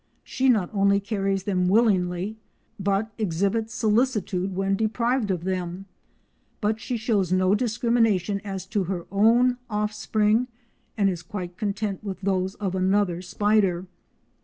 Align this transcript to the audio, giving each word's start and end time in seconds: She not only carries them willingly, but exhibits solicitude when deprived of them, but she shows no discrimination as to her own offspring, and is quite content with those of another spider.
She 0.23 0.49
not 0.49 0.71
only 0.73 0.99
carries 0.99 1.43
them 1.43 1.67
willingly, 1.67 2.35
but 2.79 3.11
exhibits 3.19 3.75
solicitude 3.75 4.55
when 4.55 4.75
deprived 4.75 5.29
of 5.29 5.43
them, 5.43 5.85
but 6.59 6.79
she 6.79 6.97
shows 6.97 7.31
no 7.31 7.53
discrimination 7.53 8.39
as 8.43 8.65
to 8.69 8.85
her 8.85 9.05
own 9.11 9.57
offspring, 9.69 10.47
and 10.97 11.07
is 11.07 11.21
quite 11.21 11.55
content 11.55 12.03
with 12.03 12.19
those 12.21 12.55
of 12.55 12.73
another 12.73 13.21
spider. 13.21 13.85